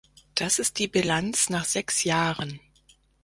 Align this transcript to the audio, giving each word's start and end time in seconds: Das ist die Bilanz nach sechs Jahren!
Das 0.33 0.57
ist 0.57 0.79
die 0.79 0.87
Bilanz 0.87 1.51
nach 1.51 1.63
sechs 1.63 2.03
Jahren! 2.05 2.59